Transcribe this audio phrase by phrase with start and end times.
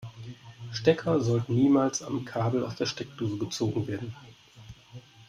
[0.71, 4.15] Stecker sollten niemals am Kabel aus der Steckdose gezogen werden.